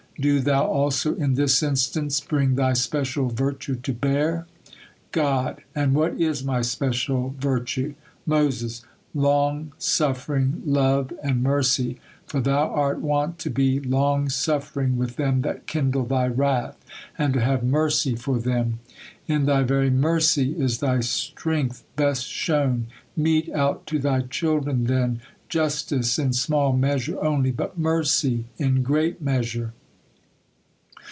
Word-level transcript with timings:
Do 0.19 0.39
Thou 0.39 0.65
also 0.67 1.15
in 1.15 1.33
this 1.33 1.63
instance 1.63 2.19
bring 2.21 2.53
Thy 2.53 2.73
special 2.73 3.27
virtue 3.29 3.73
to 3.77 3.91
bear." 3.91 4.45
God: 5.11 5.61
"And 5.73 5.95
what 5.95 6.13
is 6.21 6.43
My 6.45 6.61
special 6.61 7.33
virtue?" 7.39 7.95
Moses: 8.27 8.85
"Long 9.15 9.71
suffering, 9.79 10.61
love, 10.63 11.11
and 11.23 11.41
mercy, 11.41 11.99
for 12.27 12.39
Thou 12.39 12.67
art 12.69 12.99
wont 13.01 13.39
to 13.39 13.49
be 13.49 13.79
long 13.79 14.29
suffering 14.29 14.95
with 14.95 15.15
them 15.15 15.41
that 15.41 15.65
kindle 15.65 16.05
Thy 16.05 16.27
wrath, 16.27 16.77
and 17.17 17.33
to 17.33 17.41
have 17.41 17.63
mercy 17.63 18.15
for 18.15 18.37
them. 18.37 18.77
In 19.27 19.47
Thy 19.47 19.63
very 19.63 19.89
mercy 19.89 20.51
is 20.53 20.81
Thy 20.81 20.99
strength 20.99 21.83
best 21.95 22.27
shown. 22.27 22.85
Mete 23.17 23.49
out 23.55 23.87
to 23.87 23.97
Thy 23.97 24.21
children, 24.21 24.83
then, 24.83 25.21
justice 25.49 26.19
in 26.19 26.31
small 26.31 26.73
measure 26.73 27.19
only, 27.23 27.49
but 27.49 27.79
mercy 27.79 28.45
in 28.59 28.83
great 28.83 29.19
measure." 29.19 29.73